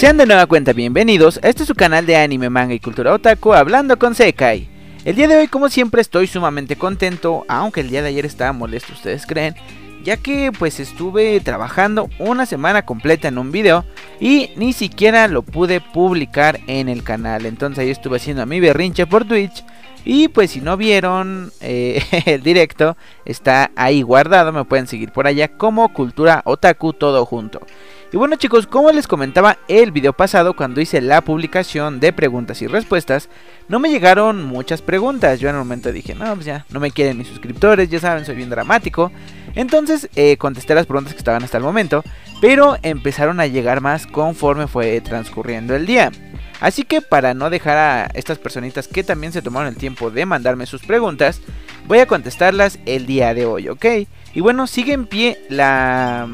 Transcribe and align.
Sean 0.00 0.16
de 0.16 0.24
nueva 0.24 0.46
cuenta 0.46 0.72
bienvenidos 0.72 1.38
a 1.42 1.48
este 1.50 1.64
es 1.64 1.66
su 1.66 1.74
canal 1.74 2.06
de 2.06 2.16
anime, 2.16 2.48
manga 2.48 2.72
y 2.72 2.80
cultura 2.80 3.12
otaku 3.12 3.52
hablando 3.52 3.98
con 3.98 4.14
Sekai. 4.14 4.66
El 5.04 5.14
día 5.14 5.28
de 5.28 5.36
hoy 5.36 5.46
como 5.46 5.68
siempre 5.68 6.00
estoy 6.00 6.26
sumamente 6.26 6.76
contento, 6.76 7.44
aunque 7.48 7.82
el 7.82 7.90
día 7.90 8.00
de 8.00 8.08
ayer 8.08 8.24
estaba 8.24 8.54
molesto, 8.54 8.94
ustedes 8.94 9.26
creen, 9.26 9.56
ya 10.02 10.16
que 10.16 10.52
pues 10.58 10.80
estuve 10.80 11.38
trabajando 11.40 12.08
una 12.18 12.46
semana 12.46 12.86
completa 12.86 13.28
en 13.28 13.36
un 13.36 13.52
video 13.52 13.84
y 14.18 14.52
ni 14.56 14.72
siquiera 14.72 15.28
lo 15.28 15.42
pude 15.42 15.82
publicar 15.82 16.60
en 16.66 16.88
el 16.88 17.02
canal. 17.02 17.44
Entonces 17.44 17.80
ahí 17.80 17.90
estuve 17.90 18.16
haciendo 18.16 18.46
mi 18.46 18.58
berrinche 18.58 19.06
por 19.06 19.26
Twitch 19.26 19.62
y 20.06 20.28
pues 20.28 20.52
si 20.52 20.62
no 20.62 20.78
vieron 20.78 21.52
eh, 21.60 22.02
el 22.24 22.42
directo, 22.42 22.96
está 23.26 23.70
ahí 23.76 24.00
guardado, 24.00 24.50
me 24.50 24.64
pueden 24.64 24.86
seguir 24.86 25.12
por 25.12 25.26
allá 25.26 25.48
como 25.48 25.92
Cultura 25.92 26.40
Otaku 26.46 26.94
todo 26.94 27.26
junto. 27.26 27.60
Y 28.12 28.16
bueno 28.16 28.34
chicos, 28.34 28.66
como 28.66 28.90
les 28.90 29.06
comentaba 29.06 29.58
el 29.68 29.92
video 29.92 30.12
pasado 30.12 30.56
cuando 30.56 30.80
hice 30.80 31.00
la 31.00 31.20
publicación 31.20 32.00
de 32.00 32.12
preguntas 32.12 32.60
y 32.60 32.66
respuestas, 32.66 33.28
no 33.68 33.78
me 33.78 33.88
llegaron 33.88 34.42
muchas 34.42 34.82
preguntas. 34.82 35.38
Yo 35.38 35.48
en 35.48 35.54
el 35.54 35.60
momento 35.60 35.92
dije, 35.92 36.16
no, 36.16 36.34
pues 36.34 36.44
ya, 36.44 36.66
no 36.70 36.80
me 36.80 36.90
quieren 36.90 37.18
mis 37.18 37.28
suscriptores, 37.28 37.88
ya 37.88 38.00
saben, 38.00 38.24
soy 38.24 38.34
bien 38.34 38.50
dramático. 38.50 39.12
Entonces 39.54 40.08
eh, 40.16 40.36
contesté 40.38 40.74
las 40.74 40.86
preguntas 40.86 41.12
que 41.12 41.18
estaban 41.18 41.44
hasta 41.44 41.58
el 41.58 41.62
momento, 41.62 42.02
pero 42.40 42.76
empezaron 42.82 43.38
a 43.38 43.46
llegar 43.46 43.80
más 43.80 44.08
conforme 44.08 44.66
fue 44.66 45.00
transcurriendo 45.00 45.76
el 45.76 45.86
día. 45.86 46.10
Así 46.60 46.82
que 46.82 47.02
para 47.02 47.32
no 47.32 47.48
dejar 47.48 47.76
a 47.76 48.06
estas 48.14 48.38
personitas 48.38 48.88
que 48.88 49.04
también 49.04 49.32
se 49.32 49.40
tomaron 49.40 49.68
el 49.68 49.76
tiempo 49.76 50.10
de 50.10 50.26
mandarme 50.26 50.66
sus 50.66 50.82
preguntas, 50.82 51.40
voy 51.86 52.00
a 52.00 52.06
contestarlas 52.06 52.80
el 52.86 53.06
día 53.06 53.34
de 53.34 53.46
hoy, 53.46 53.68
¿ok? 53.68 53.86
Y 54.34 54.40
bueno, 54.40 54.66
sigue 54.66 54.94
en 54.94 55.06
pie 55.06 55.40
la 55.48 56.28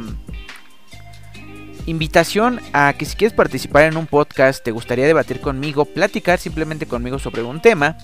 invitación 1.87 2.61
a 2.73 2.93
que 2.93 3.05
si 3.05 3.17
quieres 3.17 3.37
participar 3.37 3.85
en 3.85 3.97
un 3.97 4.07
podcast, 4.07 4.63
te 4.63 4.73
gustaría 4.73 5.07
debatir 5.07 5.41
conmigo, 5.41 5.85
platicar 5.85 6.39
simplemente 6.39 6.87
conmigo 6.87 7.19
sobre 7.19 7.43
un 7.43 7.63
tema, 7.63 7.97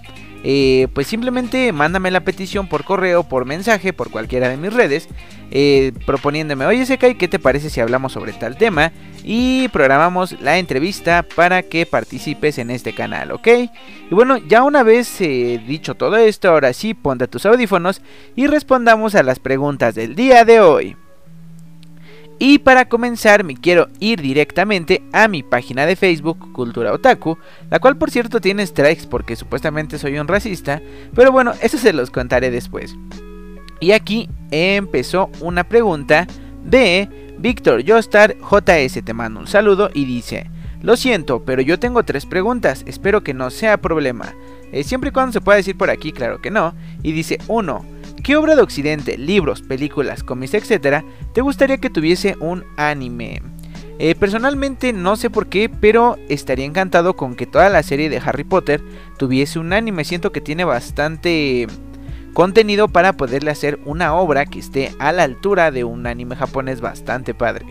eh, 0.44 0.88
pues 0.94 1.06
simplemente 1.06 1.72
mándame 1.72 2.10
la 2.10 2.24
petición 2.24 2.68
por 2.68 2.84
correo, 2.84 3.22
por 3.24 3.44
mensaje, 3.44 3.92
por 3.92 4.10
cualquiera 4.10 4.48
de 4.48 4.56
mis 4.56 4.72
redes, 4.72 5.08
eh, 5.52 5.92
proponiéndome, 6.06 6.64
oye 6.66 6.86
Sekai, 6.86 7.16
¿qué 7.16 7.28
te 7.28 7.38
parece 7.38 7.70
si 7.70 7.80
hablamos 7.80 8.12
sobre 8.12 8.32
tal 8.32 8.56
tema? 8.56 8.92
Y 9.22 9.68
programamos 9.68 10.40
la 10.40 10.58
entrevista 10.58 11.24
para 11.36 11.62
que 11.62 11.86
participes 11.86 12.58
en 12.58 12.70
este 12.70 12.94
canal, 12.94 13.30
¿ok? 13.30 13.48
Y 14.10 14.14
bueno, 14.14 14.38
ya 14.38 14.62
una 14.64 14.82
vez 14.82 15.20
eh, 15.20 15.62
dicho 15.64 15.94
todo 15.94 16.16
esto, 16.16 16.48
ahora 16.48 16.72
sí, 16.72 16.94
ponte 16.94 17.28
tus 17.28 17.46
audífonos 17.46 18.02
y 18.34 18.46
respondamos 18.46 19.14
a 19.14 19.22
las 19.22 19.38
preguntas 19.38 19.94
del 19.94 20.16
día 20.16 20.44
de 20.44 20.60
hoy. 20.60 20.96
Y 22.44 22.58
para 22.58 22.88
comenzar 22.88 23.44
me 23.44 23.54
quiero 23.54 23.86
ir 24.00 24.20
directamente 24.20 25.00
a 25.12 25.28
mi 25.28 25.44
página 25.44 25.86
de 25.86 25.94
Facebook 25.94 26.50
Cultura 26.52 26.92
Otaku, 26.92 27.38
la 27.70 27.78
cual 27.78 27.96
por 27.96 28.10
cierto 28.10 28.40
tiene 28.40 28.66
strikes 28.66 29.06
porque 29.08 29.36
supuestamente 29.36 29.96
soy 29.96 30.18
un 30.18 30.26
racista, 30.26 30.82
pero 31.14 31.30
bueno, 31.30 31.52
eso 31.62 31.78
se 31.78 31.92
los 31.92 32.10
contaré 32.10 32.50
después. 32.50 32.96
Y 33.78 33.92
aquí 33.92 34.28
empezó 34.50 35.30
una 35.38 35.62
pregunta 35.62 36.26
de 36.64 37.08
Víctor 37.38 37.84
Jostar 37.86 38.34
JS, 38.38 39.04
te 39.04 39.14
mando 39.14 39.38
un 39.38 39.46
saludo 39.46 39.90
y 39.94 40.04
dice, 40.04 40.50
lo 40.82 40.96
siento, 40.96 41.44
pero 41.44 41.62
yo 41.62 41.78
tengo 41.78 42.02
tres 42.02 42.26
preguntas, 42.26 42.82
espero 42.88 43.22
que 43.22 43.34
no 43.34 43.50
sea 43.50 43.76
problema. 43.76 44.34
Eh, 44.72 44.82
siempre 44.82 45.10
y 45.10 45.12
cuando 45.12 45.32
se 45.32 45.40
pueda 45.40 45.58
decir 45.58 45.78
por 45.78 45.90
aquí, 45.90 46.10
claro 46.10 46.40
que 46.40 46.50
no. 46.50 46.74
Y 47.04 47.12
dice, 47.12 47.38
1. 47.46 48.01
¿Qué 48.22 48.36
obra 48.36 48.54
de 48.54 48.62
Occidente, 48.62 49.18
libros, 49.18 49.62
películas, 49.62 50.22
cómics, 50.22 50.54
etcétera, 50.54 51.04
te 51.34 51.40
gustaría 51.40 51.78
que 51.78 51.90
tuviese 51.90 52.36
un 52.38 52.62
anime? 52.76 53.42
Eh, 53.98 54.14
personalmente 54.14 54.92
no 54.92 55.16
sé 55.16 55.28
por 55.28 55.48
qué, 55.48 55.68
pero 55.68 56.16
estaría 56.28 56.64
encantado 56.64 57.16
con 57.16 57.34
que 57.34 57.46
toda 57.46 57.68
la 57.68 57.82
serie 57.82 58.08
de 58.10 58.22
Harry 58.24 58.44
Potter 58.44 58.80
tuviese 59.18 59.58
un 59.58 59.72
anime. 59.72 60.04
Siento 60.04 60.30
que 60.30 60.40
tiene 60.40 60.62
bastante 60.62 61.66
contenido 62.32 62.86
para 62.86 63.14
poderle 63.14 63.50
hacer 63.50 63.80
una 63.86 64.14
obra 64.14 64.46
que 64.46 64.60
esté 64.60 64.94
a 65.00 65.10
la 65.10 65.24
altura 65.24 65.72
de 65.72 65.82
un 65.82 66.06
anime 66.06 66.36
japonés 66.36 66.80
bastante 66.80 67.34
padre. 67.34 67.66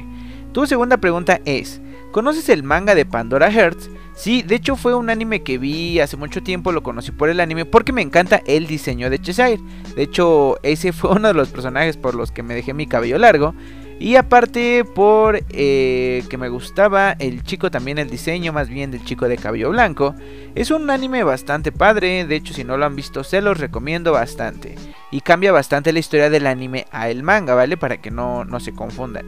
Tu 0.51 0.67
segunda 0.67 0.97
pregunta 0.97 1.39
es, 1.45 1.79
¿conoces 2.11 2.49
el 2.49 2.63
manga 2.63 2.95
de 2.95 3.05
Pandora 3.05 3.51
Hearts? 3.51 3.89
Sí, 4.15 4.43
de 4.43 4.55
hecho 4.55 4.75
fue 4.75 4.93
un 4.93 5.09
anime 5.09 5.41
que 5.41 5.57
vi 5.57 5.99
hace 5.99 6.17
mucho 6.17 6.43
tiempo, 6.43 6.71
lo 6.71 6.83
conocí 6.83 7.11
por 7.11 7.29
el 7.29 7.39
anime 7.39 7.65
porque 7.65 7.93
me 7.93 8.01
encanta 8.01 8.41
el 8.45 8.67
diseño 8.67 9.09
de 9.09 9.19
Cheshire. 9.19 9.59
De 9.95 10.03
hecho, 10.03 10.57
ese 10.63 10.91
fue 10.93 11.11
uno 11.15 11.29
de 11.29 11.33
los 11.33 11.49
personajes 11.49 11.97
por 11.97 12.15
los 12.15 12.31
que 12.31 12.43
me 12.43 12.53
dejé 12.53 12.73
mi 12.73 12.87
cabello 12.87 13.17
largo. 13.17 13.55
Y 14.01 14.15
aparte 14.15 14.83
por 14.83 15.43
eh, 15.51 16.23
que 16.27 16.37
me 16.37 16.49
gustaba 16.49 17.11
el 17.19 17.43
chico 17.43 17.69
también, 17.69 17.99
el 17.99 18.09
diseño 18.09 18.51
más 18.51 18.67
bien 18.67 18.89
del 18.89 19.05
chico 19.05 19.27
de 19.27 19.37
cabello 19.37 19.69
blanco. 19.69 20.15
Es 20.55 20.71
un 20.71 20.89
anime 20.89 21.23
bastante 21.23 21.71
padre, 21.71 22.25
de 22.25 22.35
hecho 22.35 22.51
si 22.51 22.63
no 22.63 22.77
lo 22.77 22.85
han 22.85 22.95
visto 22.95 23.23
se 23.23 23.41
los 23.41 23.59
recomiendo 23.59 24.11
bastante. 24.11 24.73
Y 25.11 25.21
cambia 25.21 25.51
bastante 25.51 25.93
la 25.93 25.99
historia 25.99 26.31
del 26.31 26.47
anime 26.47 26.87
a 26.91 27.09
el 27.09 27.21
manga, 27.21 27.53
¿vale? 27.53 27.77
Para 27.77 27.97
que 27.97 28.09
no, 28.09 28.43
no 28.43 28.59
se 28.59 28.73
confundan. 28.73 29.25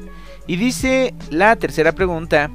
Y 0.48 0.56
dice 0.56 1.14
la 1.30 1.56
tercera 1.56 1.92
pregunta, 1.92 2.50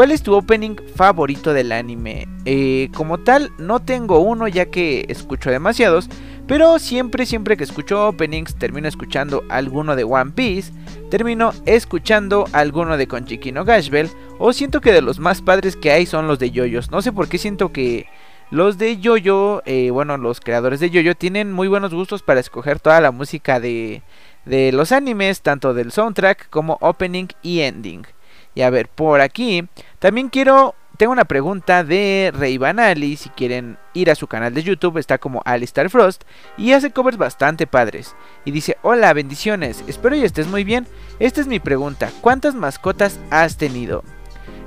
¿Cuál 0.00 0.12
es 0.12 0.22
tu 0.22 0.34
opening 0.34 0.76
favorito 0.96 1.52
del 1.52 1.72
anime? 1.72 2.26
Eh, 2.46 2.88
como 2.94 3.18
tal, 3.18 3.52
no 3.58 3.80
tengo 3.80 4.20
uno 4.20 4.48
ya 4.48 4.64
que 4.64 5.04
escucho 5.08 5.50
demasiados, 5.50 6.08
pero 6.46 6.78
siempre, 6.78 7.26
siempre 7.26 7.58
que 7.58 7.64
escucho 7.64 8.08
openings, 8.08 8.54
termino 8.54 8.88
escuchando 8.88 9.44
alguno 9.50 9.96
de 9.96 10.04
One 10.04 10.30
Piece, 10.30 10.72
termino 11.10 11.52
escuchando 11.66 12.46
alguno 12.52 12.96
de 12.96 13.08
Conchiki 13.08 13.52
no 13.52 13.66
Gashbell, 13.66 14.08
o 14.38 14.54
siento 14.54 14.80
que 14.80 14.90
de 14.90 15.02
los 15.02 15.18
más 15.18 15.42
padres 15.42 15.76
que 15.76 15.90
hay 15.90 16.06
son 16.06 16.26
los 16.26 16.38
de 16.38 16.50
Yoyos. 16.50 16.90
No 16.90 17.02
sé 17.02 17.12
por 17.12 17.28
qué 17.28 17.36
siento 17.36 17.70
que 17.70 18.06
los 18.50 18.78
de 18.78 19.00
Yoyo, 19.00 19.60
eh, 19.66 19.90
bueno, 19.90 20.16
los 20.16 20.40
creadores 20.40 20.80
de 20.80 20.88
Yoyo 20.88 21.14
tienen 21.14 21.52
muy 21.52 21.68
buenos 21.68 21.92
gustos 21.92 22.22
para 22.22 22.40
escoger 22.40 22.80
toda 22.80 23.02
la 23.02 23.10
música 23.10 23.60
de, 23.60 24.00
de 24.46 24.72
los 24.72 24.92
animes, 24.92 25.42
tanto 25.42 25.74
del 25.74 25.92
soundtrack 25.92 26.48
como 26.48 26.78
opening 26.80 27.26
y 27.42 27.60
ending. 27.60 28.06
Y 28.54 28.62
a 28.62 28.70
ver, 28.70 28.88
por 28.88 29.20
aquí 29.20 29.68
también 29.98 30.28
quiero 30.28 30.74
tengo 31.00 31.12
una 31.12 31.24
pregunta 31.24 31.82
de 31.82 32.30
Rey 32.36 32.58
Banali. 32.58 33.16
Si 33.16 33.30
quieren 33.30 33.78
ir 33.94 34.10
a 34.10 34.14
su 34.14 34.26
canal 34.26 34.52
de 34.52 34.62
YouTube, 34.62 34.98
está 34.98 35.16
como 35.16 35.40
Alistar 35.46 35.88
Frost 35.88 36.24
y 36.58 36.72
hace 36.72 36.90
covers 36.90 37.16
bastante 37.16 37.66
padres. 37.66 38.14
Y 38.44 38.50
dice: 38.50 38.76
Hola, 38.82 39.14
bendiciones, 39.14 39.82
espero 39.86 40.14
y 40.14 40.24
estés 40.24 40.46
muy 40.46 40.62
bien. 40.62 40.86
Esta 41.18 41.40
es 41.40 41.46
mi 41.46 41.58
pregunta: 41.58 42.10
¿Cuántas 42.20 42.54
mascotas 42.54 43.18
has 43.30 43.56
tenido? 43.56 44.04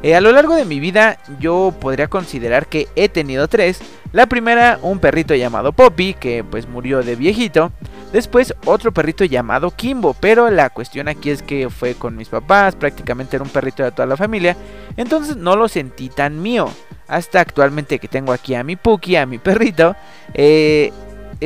Eh, 0.04 0.16
a 0.16 0.22
lo 0.22 0.34
largo 0.34 0.56
de 0.56 0.66
mi 0.66 0.82
vida, 0.82 1.18
yo 1.40 1.74
podría 1.80 2.10
considerar 2.10 2.68
que 2.68 2.90
he 2.96 3.08
tenido 3.08 3.48
tres. 3.48 3.80
La 4.12 4.28
primera, 4.28 4.78
un 4.82 5.00
perrito 5.00 5.34
llamado 5.34 5.72
Poppy, 5.72 6.14
que 6.14 6.44
pues 6.44 6.68
murió 6.68 7.02
de 7.02 7.16
viejito. 7.16 7.72
Después 8.12 8.54
otro 8.66 8.92
perrito 8.92 9.24
llamado 9.24 9.72
Kimbo, 9.72 10.14
pero 10.14 10.52
la 10.52 10.70
cuestión 10.70 11.08
aquí 11.08 11.32
es 11.32 11.42
que 11.42 11.70
fue 11.70 11.96
con 11.96 12.16
mis 12.16 12.28
papás, 12.28 12.76
prácticamente 12.76 13.38
era 13.38 13.44
un 13.44 13.50
perrito 13.50 13.82
de 13.82 13.92
toda 13.92 14.06
la 14.06 14.18
familia, 14.18 14.56
entonces 14.98 15.36
no 15.36 15.56
lo 15.56 15.68
sentí 15.68 16.10
tan 16.10 16.40
mío. 16.40 16.70
Hasta 17.08 17.40
actualmente 17.40 17.98
que 17.98 18.08
tengo 18.08 18.34
aquí 18.34 18.56
a 18.56 18.64
mi 18.64 18.76
Puki, 18.76 19.16
a 19.16 19.26
mi 19.26 19.40
perrito, 19.40 19.96
eh, 20.34 20.92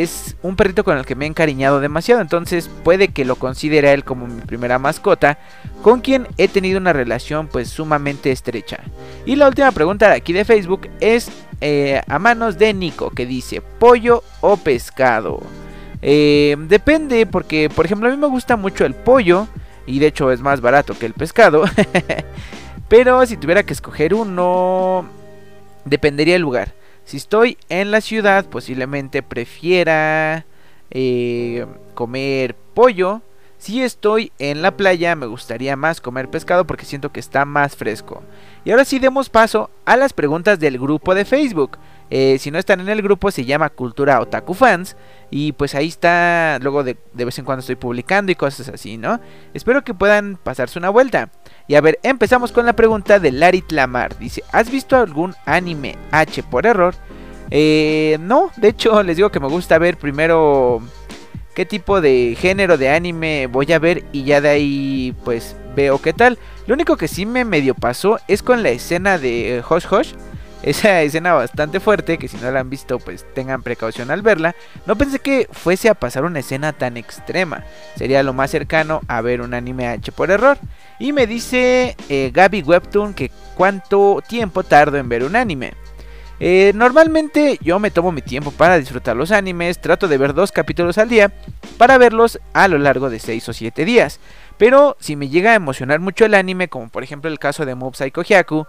es 0.03 0.35
un 0.43 0.55
perrito 0.55 0.83
con 0.83 0.97
el 0.97 1.05
que 1.05 1.15
me 1.15 1.25
he 1.25 1.27
encariñado 1.27 1.79
demasiado, 1.79 2.21
entonces 2.21 2.69
puede 2.83 3.07
que 3.07 3.25
lo 3.25 3.35
considere 3.35 3.93
él 3.93 4.03
como 4.03 4.27
mi 4.27 4.41
primera 4.41 4.77
mascota, 4.77 5.39
con 5.81 6.01
quien 6.01 6.27
he 6.37 6.47
tenido 6.47 6.79
una 6.79 6.93
relación 6.93 7.47
pues 7.47 7.69
sumamente 7.69 8.31
estrecha. 8.31 8.79
Y 9.25 9.35
la 9.35 9.47
última 9.47 9.71
pregunta 9.71 10.09
de 10.09 10.15
aquí 10.15 10.33
de 10.33 10.45
Facebook 10.45 10.87
es 10.99 11.31
eh, 11.61 12.01
a 12.07 12.19
manos 12.19 12.59
de 12.59 12.75
Nico, 12.75 13.09
que 13.09 13.25
dice, 13.25 13.61
pollo 13.61 14.23
o 14.41 14.57
pescado. 14.57 15.41
Eh, 16.03 16.55
depende, 16.59 17.25
porque 17.25 17.67
por 17.69 17.85
ejemplo 17.85 18.07
a 18.07 18.11
mí 18.11 18.17
me 18.17 18.27
gusta 18.27 18.55
mucho 18.55 18.85
el 18.85 18.93
pollo 18.93 19.47
y 19.87 19.97
de 19.97 20.07
hecho 20.07 20.31
es 20.31 20.41
más 20.41 20.61
barato 20.61 20.97
que 20.97 21.07
el 21.07 21.13
pescado. 21.13 21.63
Pero 22.87 23.25
si 23.25 23.35
tuviera 23.35 23.63
que 23.63 23.73
escoger 23.73 24.13
uno, 24.13 25.07
dependería 25.85 26.35
del 26.35 26.43
lugar. 26.43 26.76
Si 27.07 27.15
estoy 27.15 27.57
en 27.69 27.89
la 27.89 28.01
ciudad, 28.01 28.43
posiblemente 28.47 29.23
prefiera 29.23 30.45
eh, 30.91 31.65
comer 31.93 32.53
pollo. 32.73 33.21
Si 33.57 33.81
estoy 33.81 34.33
en 34.39 34.61
la 34.61 34.75
playa, 34.75 35.15
me 35.15 35.25
gustaría 35.25 35.77
más 35.77 36.01
comer 36.01 36.29
pescado 36.29 36.67
porque 36.67 36.83
siento 36.83 37.13
que 37.13 37.21
está 37.21 37.45
más 37.45 37.77
fresco. 37.77 38.23
Y 38.65 38.71
ahora 38.71 38.83
sí 38.83 38.99
demos 38.99 39.29
paso 39.29 39.69
a 39.85 39.95
las 39.95 40.11
preguntas 40.11 40.59
del 40.59 40.77
grupo 40.77 41.15
de 41.15 41.23
Facebook. 41.23 41.77
Eh, 42.09 42.39
si 42.39 42.51
no 42.51 42.59
están 42.59 42.81
en 42.81 42.89
el 42.89 43.01
grupo, 43.01 43.31
se 43.31 43.45
llama 43.45 43.69
Cultura 43.69 44.19
Otaku 44.19 44.53
Fans. 44.53 44.97
Y 45.29 45.53
pues 45.53 45.75
ahí 45.75 45.87
está, 45.87 46.59
luego 46.61 46.83
de, 46.83 46.97
vez 47.13 47.39
en 47.39 47.45
cuando 47.45 47.61
estoy 47.61 47.77
publicando 47.77 48.33
y 48.33 48.35
cosas 48.35 48.67
así, 48.67 48.97
¿no? 48.97 49.21
Espero 49.53 49.85
que 49.85 49.93
puedan 49.93 50.35
pasarse 50.35 50.77
una 50.77 50.89
vuelta. 50.89 51.29
Y 51.67 51.75
a 51.75 51.81
ver, 51.81 51.99
empezamos 52.01 52.51
con 52.51 52.65
la 52.65 52.73
pregunta 52.73 53.19
de 53.19 53.31
Larit 53.31 53.71
Lamar. 53.71 54.17
Dice, 54.17 54.43
¿has 54.51 54.71
visto 54.71 54.95
algún 54.95 55.35
anime 55.45 55.97
H 56.11 56.43
por 56.43 56.65
error? 56.65 56.95
Eh, 57.51 58.17
no, 58.21 58.51
de 58.57 58.69
hecho 58.69 59.03
les 59.03 59.17
digo 59.17 59.31
que 59.31 59.39
me 59.39 59.47
gusta 59.47 59.77
ver 59.77 59.97
primero 59.97 60.81
qué 61.53 61.65
tipo 61.65 62.01
de 62.01 62.37
género 62.39 62.77
de 62.77 62.89
anime 62.89 63.47
voy 63.47 63.71
a 63.71 63.79
ver 63.79 64.03
y 64.11 64.25
ya 64.25 64.41
de 64.41 64.49
ahí 64.49 65.15
pues 65.25 65.55
veo 65.75 66.01
qué 66.01 66.13
tal. 66.13 66.37
Lo 66.67 66.73
único 66.73 66.95
que 66.95 67.07
sí 67.07 67.25
me 67.25 67.45
medio 67.45 67.75
pasó 67.75 68.19
es 68.27 68.43
con 68.43 68.63
la 68.63 68.69
escena 68.69 69.17
de 69.17 69.63
Hush 69.69 69.85
Hush. 69.91 70.13
Esa 70.63 71.01
escena 71.01 71.33
bastante 71.33 71.79
fuerte, 71.79 72.17
que 72.17 72.27
si 72.27 72.37
no 72.37 72.49
la 72.51 72.59
han 72.59 72.69
visto, 72.69 72.99
pues 72.99 73.25
tengan 73.33 73.61
precaución 73.61 74.09
al 74.09 74.23
verla. 74.23 74.55
No 74.85 74.95
pensé 74.95 75.19
que 75.19 75.47
fuese 75.51 75.87
a 75.87 75.93
pasar 75.93 76.25
una 76.25 76.39
escena 76.39 76.73
tan 76.73 76.97
extrema. 76.97 77.63
Sería 77.95 78.23
lo 78.23 78.33
más 78.33 78.51
cercano 78.51 79.01
a 79.07 79.21
ver 79.21 79.41
un 79.41 79.53
anime 79.53 79.87
H 79.87 80.11
por 80.11 80.31
error. 80.31 80.57
Y 80.99 81.13
me 81.13 81.27
dice 81.27 81.95
eh, 82.09 82.31
Gaby 82.33 82.63
Webtoon 82.63 83.13
que 83.13 83.29
cuánto 83.55 84.21
tiempo 84.27 84.63
tardo 84.63 84.97
en 84.97 85.09
ver 85.09 85.23
un 85.23 85.35
anime. 85.35 85.73
Eh, 86.39 86.71
normalmente 86.75 87.57
yo 87.61 87.79
me 87.79 87.91
tomo 87.91 88.11
mi 88.11 88.21
tiempo 88.21 88.51
para 88.51 88.77
disfrutar 88.77 89.15
los 89.15 89.31
animes, 89.31 89.79
trato 89.79 90.07
de 90.07 90.19
ver 90.19 90.35
dos 90.35 90.51
capítulos 90.51 90.99
al 90.99 91.09
día 91.09 91.33
para 91.77 91.97
verlos 91.97 92.39
a 92.53 92.67
lo 92.67 92.77
largo 92.77 93.09
de 93.09 93.19
6 93.19 93.49
o 93.49 93.53
7 93.53 93.85
días. 93.85 94.19
Pero 94.57 94.97
si 94.99 95.15
me 95.15 95.29
llega 95.29 95.51
a 95.51 95.55
emocionar 95.55 95.99
mucho 95.99 96.25
el 96.25 96.33
anime, 96.33 96.67
como 96.67 96.89
por 96.89 97.03
ejemplo 97.03 97.29
el 97.29 97.39
caso 97.39 97.65
de 97.65 97.75
Mob 97.75 97.95
Psycho 97.95 98.23
Hyaku 98.23 98.65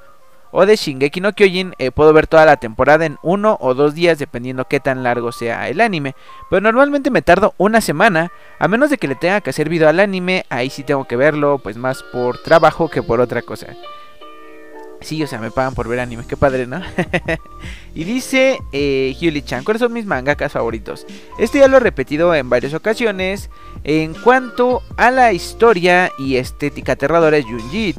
o 0.50 0.66
de 0.66 0.76
Shingeki 0.76 1.20
no 1.20 1.32
Kyojin, 1.32 1.74
eh, 1.78 1.90
puedo 1.90 2.12
ver 2.12 2.26
toda 2.26 2.46
la 2.46 2.56
temporada 2.56 3.06
en 3.06 3.18
uno 3.22 3.56
o 3.60 3.74
dos 3.74 3.94
días 3.94 4.18
dependiendo 4.18 4.66
qué 4.66 4.80
tan 4.80 5.02
largo 5.02 5.32
sea 5.32 5.68
el 5.68 5.80
anime. 5.80 6.14
Pero 6.50 6.60
normalmente 6.60 7.10
me 7.10 7.22
tardo 7.22 7.54
una 7.58 7.80
semana, 7.80 8.32
a 8.58 8.68
menos 8.68 8.90
de 8.90 8.98
que 8.98 9.08
le 9.08 9.14
tenga 9.14 9.40
que 9.40 9.50
hacer 9.50 9.68
video 9.68 9.88
al 9.88 10.00
anime, 10.00 10.44
ahí 10.48 10.70
sí 10.70 10.84
tengo 10.84 11.04
que 11.04 11.16
verlo, 11.16 11.58
pues 11.58 11.76
más 11.76 12.02
por 12.02 12.42
trabajo 12.42 12.88
que 12.88 13.02
por 13.02 13.20
otra 13.20 13.42
cosa. 13.42 13.68
Sí, 15.00 15.22
o 15.22 15.26
sea, 15.26 15.38
me 15.38 15.50
pagan 15.50 15.74
por 15.74 15.86
ver 15.88 16.00
anime, 16.00 16.24
qué 16.28 16.36
padre, 16.36 16.66
¿no? 16.66 16.80
y 17.94 18.04
dice 18.04 18.58
eh, 18.72 19.16
Chan, 19.44 19.62
¿cuáles 19.62 19.80
son 19.80 19.92
mis 19.92 20.06
mangakas 20.06 20.52
favoritos? 20.52 21.06
Este 21.38 21.60
ya 21.60 21.68
lo 21.68 21.76
he 21.76 21.80
repetido 21.80 22.34
en 22.34 22.50
varias 22.50 22.74
ocasiones. 22.74 23.48
En 23.84 24.12
cuanto 24.14 24.82
a 24.96 25.10
la 25.10 25.32
historia 25.32 26.10
y 26.18 26.36
estética 26.36 26.92
aterradora 26.92 27.36
es 27.36 27.44
Junji 27.44 27.94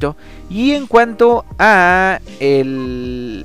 Y 0.49 0.71
en 0.73 0.87
cuanto 0.87 1.45
a 1.57 2.19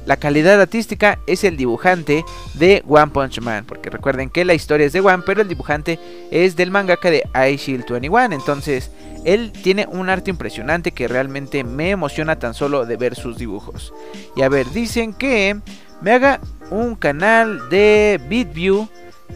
la 0.07 0.17
calidad 0.17 0.61
artística 0.61 1.19
es 1.27 1.45
el 1.45 1.57
dibujante 1.57 2.25
de 2.55 2.83
One 2.87 3.13
Punch 3.13 3.41
Man. 3.41 3.65
Porque 3.65 3.91
recuerden 3.91 4.31
que 4.31 4.45
la 4.45 4.55
historia 4.55 4.87
es 4.87 4.93
de 4.93 5.01
One, 5.01 5.23
pero 5.27 5.43
el 5.43 5.49
dibujante 5.49 5.99
es 6.31 6.57
del 6.57 6.71
mangaka 6.71 7.11
de 7.11 7.25
I 7.35 7.57
Shield 7.57 7.87
21. 7.89 8.35
Entonces 8.35 8.91
él 9.25 9.53
tiene 9.53 9.87
un 9.91 10.09
arte 10.09 10.31
impresionante 10.31 10.93
que 10.93 11.09
realmente 11.09 11.65
me 11.65 11.91
emociona 11.91 12.39
tan 12.39 12.55
solo 12.55 12.87
de 12.87 12.97
ver 12.97 13.15
sus 13.15 13.39
dibujos. 13.39 13.93
Y 14.37 14.43
a 14.43 14.49
ver, 14.49 14.71
dicen 14.71 15.15
que 15.15 15.57
me 16.01 16.13
haga 16.13 16.41
un 16.71 16.95
canal 16.95 17.69
de 17.71 18.21
BitView 18.29 18.89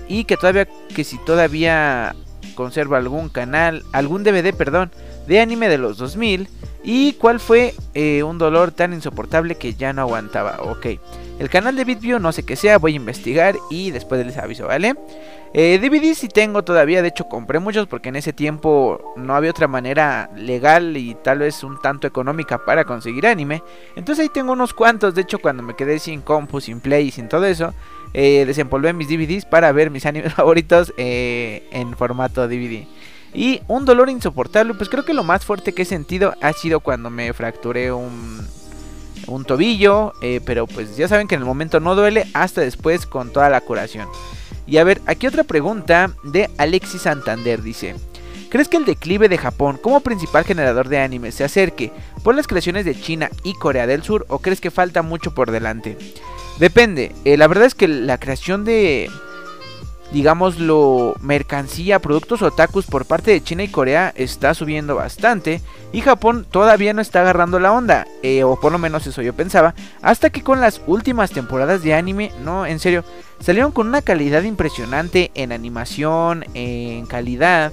y 0.08 0.24
que 0.24 0.36
todavía 0.36 0.68
que 0.94 1.04
si 1.04 1.18
todavía 1.18 2.14
conserva 2.54 2.98
algún 2.98 3.28
canal, 3.28 3.84
algún 3.92 4.24
DVD, 4.24 4.52
perdón, 4.54 4.90
de 5.28 5.40
anime 5.40 5.68
de 5.68 5.78
los 5.78 5.98
2000 5.98 6.48
y 6.82 7.12
cuál 7.14 7.38
fue 7.38 7.74
eh, 7.94 8.22
un 8.22 8.38
dolor 8.38 8.72
tan 8.72 8.92
insoportable 8.92 9.56
que 9.56 9.74
ya 9.74 9.92
no 9.92 10.02
aguantaba. 10.02 10.58
Ok, 10.62 10.86
el 11.38 11.50
canal 11.50 11.76
de 11.76 11.84
BitView 11.84 12.18
no 12.18 12.32
sé 12.32 12.44
qué 12.44 12.56
sea, 12.56 12.78
voy 12.78 12.94
a 12.94 12.96
investigar 12.96 13.56
y 13.70 13.90
después 13.90 14.24
les 14.24 14.38
aviso, 14.38 14.66
¿vale? 14.66 14.94
Eh, 15.54 15.78
DVDs 15.78 16.18
sí 16.18 16.28
tengo 16.28 16.62
todavía, 16.62 17.00
de 17.00 17.08
hecho 17.08 17.24
compré 17.24 17.58
muchos 17.58 17.86
porque 17.86 18.10
en 18.10 18.16
ese 18.16 18.32
tiempo 18.32 19.14
no 19.16 19.34
había 19.34 19.50
otra 19.50 19.66
manera 19.66 20.30
legal 20.36 20.96
y 20.96 21.14
tal 21.14 21.38
vez 21.38 21.62
un 21.62 21.80
tanto 21.80 22.06
económica 22.06 22.64
para 22.64 22.84
conseguir 22.84 23.26
anime. 23.26 23.62
Entonces 23.96 24.24
ahí 24.24 24.28
tengo 24.32 24.52
unos 24.52 24.74
cuantos, 24.74 25.14
de 25.14 25.22
hecho 25.22 25.38
cuando 25.38 25.62
me 25.62 25.74
quedé 25.74 25.98
sin 25.98 26.20
compu, 26.20 26.60
sin 26.60 26.80
play 26.80 27.10
sin 27.10 27.28
todo 27.28 27.46
eso, 27.46 27.72
eh, 28.14 28.44
desempolvé 28.46 28.92
mis 28.92 29.08
DVDs 29.08 29.44
para 29.44 29.72
ver 29.72 29.90
mis 29.90 30.06
animes 30.06 30.34
favoritos 30.34 30.92
eh, 30.96 31.66
en 31.70 31.96
formato 31.96 32.46
DVD. 32.48 32.86
Y 33.38 33.62
un 33.68 33.84
dolor 33.84 34.10
insoportable, 34.10 34.74
pues 34.74 34.90
creo 34.90 35.04
que 35.04 35.14
lo 35.14 35.22
más 35.22 35.44
fuerte 35.44 35.72
que 35.72 35.82
he 35.82 35.84
sentido 35.84 36.34
ha 36.40 36.52
sido 36.52 36.80
cuando 36.80 37.08
me 37.08 37.32
fracturé 37.32 37.92
un, 37.92 38.44
un 39.28 39.44
tobillo, 39.44 40.12
eh, 40.20 40.40
pero 40.44 40.66
pues 40.66 40.96
ya 40.96 41.06
saben 41.06 41.28
que 41.28 41.36
en 41.36 41.42
el 41.42 41.46
momento 41.46 41.78
no 41.78 41.94
duele 41.94 42.26
hasta 42.34 42.62
después 42.62 43.06
con 43.06 43.32
toda 43.32 43.48
la 43.48 43.60
curación. 43.60 44.08
Y 44.66 44.78
a 44.78 44.84
ver, 44.84 45.00
aquí 45.06 45.28
otra 45.28 45.44
pregunta 45.44 46.10
de 46.24 46.50
Alexis 46.58 47.02
Santander 47.02 47.62
dice. 47.62 47.94
¿Crees 48.48 48.66
que 48.66 48.76
el 48.76 48.84
declive 48.84 49.28
de 49.28 49.38
Japón 49.38 49.78
como 49.80 50.00
principal 50.00 50.42
generador 50.42 50.88
de 50.88 50.98
anime 50.98 51.30
se 51.30 51.44
acerque 51.44 51.92
por 52.24 52.34
las 52.34 52.48
creaciones 52.48 52.84
de 52.84 53.00
China 53.00 53.30
y 53.44 53.54
Corea 53.54 53.86
del 53.86 54.02
Sur 54.02 54.26
o 54.30 54.40
crees 54.40 54.60
que 54.60 54.72
falta 54.72 55.02
mucho 55.02 55.32
por 55.32 55.52
delante? 55.52 55.96
Depende, 56.58 57.12
eh, 57.24 57.36
la 57.36 57.46
verdad 57.46 57.66
es 57.66 57.76
que 57.76 57.86
la 57.86 58.18
creación 58.18 58.64
de, 58.64 59.08
digámoslo, 60.12 61.14
mercancía, 61.20 61.98
productos 61.98 62.42
otakus 62.42 62.86
por 62.86 63.04
parte 63.04 63.30
de 63.30 63.42
China 63.42 63.62
y 63.62 63.68
Corea 63.68 64.12
está 64.16 64.54
subiendo 64.54 64.94
bastante 64.94 65.60
y 65.92 66.00
Japón 66.00 66.46
todavía 66.50 66.94
no 66.94 67.02
está 67.02 67.20
agarrando 67.20 67.58
la 67.58 67.72
onda, 67.72 68.06
eh, 68.22 68.44
o 68.44 68.58
por 68.58 68.72
lo 68.72 68.78
menos 68.78 69.06
eso 69.06 69.22
yo 69.22 69.34
pensaba, 69.34 69.74
hasta 70.00 70.30
que 70.30 70.42
con 70.42 70.60
las 70.60 70.80
últimas 70.86 71.30
temporadas 71.30 71.82
de 71.82 71.94
anime, 71.94 72.32
no, 72.42 72.66
en 72.66 72.78
serio, 72.78 73.04
salieron 73.40 73.72
con 73.72 73.86
una 73.88 74.02
calidad 74.02 74.42
impresionante 74.42 75.30
en 75.34 75.52
animación, 75.52 76.44
en 76.54 77.06
calidad. 77.06 77.72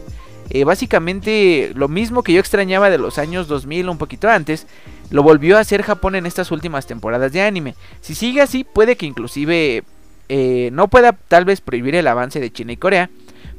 Eh, 0.51 0.63
básicamente 0.63 1.71
lo 1.73 1.87
mismo 1.87 2.21
que 2.21 2.33
yo 2.33 2.39
extrañaba 2.39 2.91
de 2.91 2.99
los 2.99 3.17
años 3.17 3.47
2000 3.47 3.89
un 3.89 3.97
poquito 3.97 4.29
antes, 4.29 4.67
lo 5.09 5.23
volvió 5.23 5.57
a 5.57 5.61
hacer 5.61 5.81
Japón 5.81 6.15
en 6.15 6.25
estas 6.25 6.51
últimas 6.51 6.85
temporadas 6.85 7.31
de 7.31 7.41
anime. 7.41 7.75
Si 8.01 8.13
sigue 8.13 8.41
así, 8.41 8.63
puede 8.63 8.95
que 8.95 9.05
inclusive 9.05 9.83
eh, 10.29 10.69
no 10.73 10.87
pueda 10.87 11.13
tal 11.13 11.45
vez 11.45 11.61
prohibir 11.61 11.95
el 11.95 12.07
avance 12.07 12.39
de 12.39 12.51
China 12.51 12.73
y 12.73 12.77
Corea, 12.77 13.09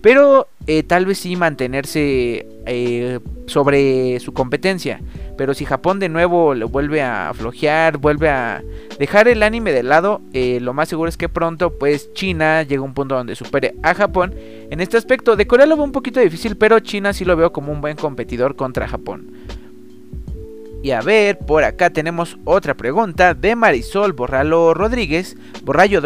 pero 0.03 0.49
eh, 0.67 0.83
tal 0.83 1.07
vez 1.07 1.19
sí 1.19 1.37
mantenerse 1.37 2.47
eh, 2.67 3.21
sobre 3.47 4.21
su 4.21 4.33
competencia. 4.33 5.01
Pero 5.37 5.53
si 5.53 5.65
Japón 5.65 5.99
de 5.99 6.09
nuevo 6.09 6.55
lo 6.55 6.69
vuelve 6.69 7.03
a 7.03 7.33
flojear, 7.35 7.99
vuelve 7.99 8.31
a 8.31 8.63
dejar 8.99 9.29
el 9.29 9.43
anime 9.43 9.73
de 9.73 9.83
lado, 9.83 10.23
lo 10.33 10.73
más 10.73 10.89
seguro 10.89 11.11
es 11.11 11.19
que 11.19 11.29
pronto 11.29 11.79
pues 11.79 12.13
China 12.15 12.63
llega 12.63 12.81
a 12.81 12.85
un 12.85 12.95
punto 12.95 13.17
donde 13.17 13.35
supere 13.35 13.75
a 13.83 13.93
Japón. 13.95 14.35
En 14.71 14.81
este 14.81 14.97
aspecto 14.97 15.37
de 15.37 15.47
Corea 15.47 15.67
lo 15.67 15.77
veo 15.77 15.85
un 15.85 15.93
poquito 15.93 16.21
difícil, 16.21 16.57
pero 16.57 16.81
China 16.81 17.13
sí 17.13 17.27
lo 17.27 17.37
veo 17.37 17.53
como 17.53 17.71
un 17.71 17.83
buen 17.83 17.97
competidor 17.97 18.57
contra 18.57 18.89
Japón. 18.89 19.31
Y 20.87 20.93
a 20.93 21.01
ver, 21.01 21.39
por 21.39 21.65
acá 21.65 21.91
tenemos 21.91 22.39
otra 22.45 22.75
pregunta 22.75 23.35
de 23.35 23.57
Marisol 23.57 24.13
Borralo 24.13 24.73
Rodríguez, 24.73 25.37
Borrallo, 25.65 26.01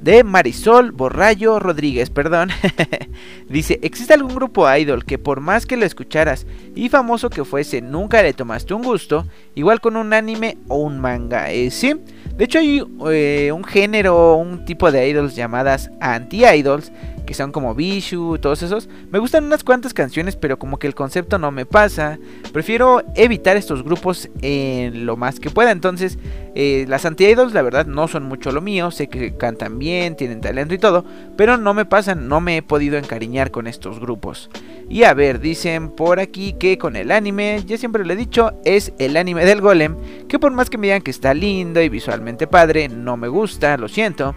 de 0.00 0.24
Marisol 0.24 0.92
Borrayo 0.92 1.58
Rodríguez, 1.58 2.10
perdón. 2.10 2.50
Dice, 3.48 3.78
¿existe 3.82 4.14
algún 4.14 4.34
grupo 4.34 4.72
idol 4.74 5.04
que 5.04 5.18
por 5.18 5.40
más 5.40 5.66
que 5.66 5.76
lo 5.76 5.84
escucharas 5.84 6.46
y 6.74 6.88
famoso 6.88 7.28
que 7.28 7.44
fuese, 7.44 7.82
nunca 7.82 8.22
le 8.22 8.32
tomaste 8.32 8.74
un 8.74 8.82
gusto? 8.82 9.26
Igual 9.54 9.80
con 9.80 9.96
un 9.96 10.12
anime 10.12 10.56
o 10.68 10.76
un 10.76 11.00
manga. 11.00 11.50
Eh, 11.52 11.70
sí, 11.70 11.94
de 12.34 12.44
hecho 12.44 12.58
hay 12.58 12.82
eh, 13.10 13.52
un 13.52 13.64
género, 13.64 14.36
un 14.36 14.64
tipo 14.64 14.90
de 14.90 15.08
idols 15.08 15.36
llamadas 15.36 15.90
anti-idols 16.00 16.90
que 17.26 17.34
son 17.34 17.52
como 17.52 17.74
Bishu, 17.74 18.38
todos 18.38 18.62
esos. 18.62 18.88
Me 19.10 19.18
gustan 19.18 19.44
unas 19.44 19.64
cuantas 19.64 19.94
canciones, 19.94 20.36
pero 20.36 20.58
como 20.58 20.78
que 20.78 20.86
el 20.86 20.94
concepto 20.94 21.38
no 21.38 21.50
me 21.50 21.66
pasa. 21.66 22.18
Prefiero 22.52 23.02
evitar 23.14 23.56
estos 23.56 23.82
grupos 23.82 24.28
en 24.42 25.06
lo 25.06 25.16
más 25.16 25.40
que 25.40 25.50
pueda. 25.50 25.70
Entonces, 25.70 26.18
eh, 26.54 26.84
las 26.88 27.04
anti-idols, 27.04 27.54
la 27.54 27.62
verdad, 27.62 27.86
no 27.86 28.08
son 28.08 28.24
mucho 28.24 28.52
lo 28.52 28.60
mío. 28.60 28.90
Sé 28.90 29.08
que 29.08 29.36
cantan 29.36 29.78
bien, 29.78 30.16
tienen 30.16 30.40
talento 30.40 30.74
y 30.74 30.78
todo, 30.78 31.04
pero 31.36 31.56
no 31.56 31.74
me 31.74 31.84
pasan, 31.84 32.28
no 32.28 32.40
me 32.40 32.56
he 32.56 32.62
podido 32.62 32.98
encariñar 32.98 33.50
con 33.50 33.66
estos 33.66 34.00
grupos. 34.00 34.50
Y 34.88 35.04
a 35.04 35.14
ver, 35.14 35.40
dicen 35.40 35.90
por 35.90 36.18
aquí 36.18 36.54
que 36.54 36.76
con 36.76 36.96
el 36.96 37.12
anime, 37.12 37.62
ya 37.64 37.78
siempre 37.78 38.04
lo 38.04 38.12
he 38.12 38.16
dicho, 38.16 38.52
es 38.64 38.92
el 38.98 39.16
anime 39.16 39.44
del 39.44 39.60
golem, 39.60 39.96
que 40.28 40.38
por 40.38 40.52
más 40.52 40.68
que 40.68 40.78
me 40.78 40.88
digan 40.88 41.02
que 41.02 41.12
está 41.12 41.32
lindo 41.32 41.80
y 41.80 41.88
visualmente 41.88 42.46
padre, 42.46 42.88
no 42.88 43.16
me 43.16 43.28
gusta, 43.28 43.76
lo 43.76 43.88
siento. 43.88 44.34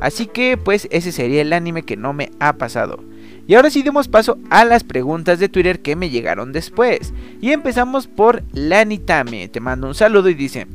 Así 0.00 0.26
que 0.26 0.56
pues 0.56 0.88
ese 0.90 1.12
sería 1.12 1.42
el 1.42 1.52
anime 1.52 1.82
que 1.82 1.96
no 1.96 2.12
me 2.12 2.30
ha 2.38 2.54
pasado. 2.54 3.02
Y 3.46 3.54
ahora 3.54 3.70
sí 3.70 3.82
demos 3.82 4.08
paso 4.08 4.38
a 4.50 4.64
las 4.64 4.82
preguntas 4.82 5.38
de 5.38 5.48
Twitter 5.48 5.80
que 5.80 5.94
me 5.94 6.10
llegaron 6.10 6.52
después. 6.52 7.14
Y 7.40 7.52
empezamos 7.52 8.08
por 8.08 8.42
Lanitame. 8.52 9.48
Te 9.48 9.60
mando 9.60 9.86
un 9.86 9.94
saludo 9.94 10.28
y 10.28 10.34
dice, 10.34 10.66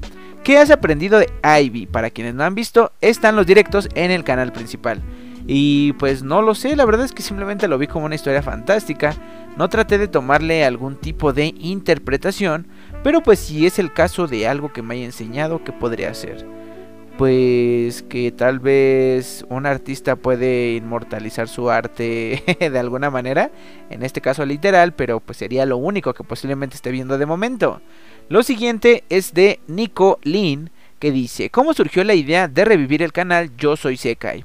¿qué 0.43 0.57
has 0.57 0.71
aprendido 0.71 1.19
de 1.19 1.29
Ivy? 1.43 1.85
Para 1.85 2.09
quienes 2.09 2.33
no 2.33 2.43
han 2.43 2.55
visto, 2.55 2.93
están 3.01 3.35
los 3.35 3.45
directos 3.45 3.89
en 3.95 4.11
el 4.11 4.23
canal 4.23 4.53
principal. 4.53 5.01
Y 5.47 5.93
pues 5.93 6.23
no 6.23 6.41
lo 6.41 6.55
sé, 6.55 6.75
la 6.75 6.85
verdad 6.85 7.05
es 7.05 7.11
que 7.11 7.23
simplemente 7.23 7.67
lo 7.67 7.77
vi 7.77 7.87
como 7.87 8.05
una 8.05 8.15
historia 8.15 8.41
fantástica. 8.41 9.15
No 9.57 9.67
traté 9.67 9.97
de 9.97 10.07
tomarle 10.07 10.63
algún 10.63 10.95
tipo 10.95 11.33
de 11.33 11.53
interpretación, 11.59 12.67
pero 13.03 13.21
pues 13.21 13.39
si 13.39 13.65
es 13.65 13.79
el 13.79 13.91
caso 13.91 14.27
de 14.27 14.47
algo 14.47 14.71
que 14.71 14.81
me 14.81 14.95
haya 14.95 15.05
enseñado, 15.05 15.63
¿qué 15.63 15.73
podría 15.73 16.11
hacer? 16.11 16.45
Pues 17.21 18.01
que 18.01 18.31
tal 18.31 18.57
vez 18.57 19.45
un 19.47 19.67
artista 19.67 20.15
puede 20.15 20.73
inmortalizar 20.73 21.47
su 21.47 21.69
arte 21.69 22.43
de 22.59 22.79
alguna 22.79 23.11
manera, 23.11 23.51
en 23.91 24.01
este 24.01 24.21
caso 24.21 24.43
literal, 24.43 24.93
pero 24.95 25.19
pues 25.19 25.37
sería 25.37 25.67
lo 25.67 25.77
único 25.77 26.15
que 26.15 26.23
posiblemente 26.23 26.77
esté 26.77 26.89
viendo 26.89 27.19
de 27.19 27.27
momento. 27.27 27.79
Lo 28.27 28.41
siguiente 28.41 29.03
es 29.09 29.35
de 29.35 29.59
Nico 29.67 30.17
Lin, 30.23 30.71
que 30.97 31.11
dice, 31.11 31.51
¿cómo 31.51 31.75
surgió 31.75 32.03
la 32.03 32.15
idea 32.15 32.47
de 32.47 32.65
revivir 32.65 33.03
el 33.03 33.13
canal 33.13 33.55
Yo 33.55 33.75
Soy 33.77 33.97
Sekai? 33.97 34.43